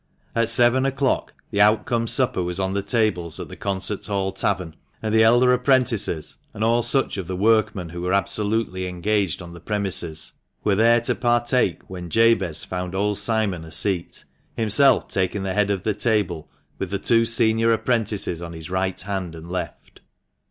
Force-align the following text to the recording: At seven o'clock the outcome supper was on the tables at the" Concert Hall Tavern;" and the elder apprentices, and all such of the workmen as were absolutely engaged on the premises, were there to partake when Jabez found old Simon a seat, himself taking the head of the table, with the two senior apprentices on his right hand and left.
At 0.33 0.49
seven 0.49 0.83
o'clock 0.87 1.35
the 1.51 1.61
outcome 1.61 2.07
supper 2.07 2.41
was 2.41 2.59
on 2.59 2.73
the 2.73 2.81
tables 2.81 3.39
at 3.39 3.49
the" 3.49 3.55
Concert 3.55 4.03
Hall 4.07 4.31
Tavern;" 4.31 4.75
and 5.03 5.13
the 5.13 5.23
elder 5.23 5.53
apprentices, 5.53 6.37
and 6.55 6.63
all 6.63 6.81
such 6.81 7.17
of 7.17 7.27
the 7.27 7.35
workmen 7.35 7.91
as 7.91 7.97
were 7.97 8.11
absolutely 8.11 8.87
engaged 8.87 9.43
on 9.43 9.53
the 9.53 9.59
premises, 9.59 10.31
were 10.63 10.73
there 10.73 11.01
to 11.01 11.13
partake 11.13 11.87
when 11.87 12.09
Jabez 12.09 12.65
found 12.65 12.95
old 12.95 13.19
Simon 13.19 13.63
a 13.63 13.71
seat, 13.71 14.25
himself 14.57 15.07
taking 15.07 15.43
the 15.43 15.53
head 15.53 15.69
of 15.69 15.83
the 15.83 15.93
table, 15.93 16.49
with 16.79 16.89
the 16.89 16.97
two 16.97 17.23
senior 17.27 17.71
apprentices 17.71 18.41
on 18.41 18.53
his 18.53 18.71
right 18.71 18.99
hand 18.99 19.35
and 19.35 19.51
left. 19.51 20.01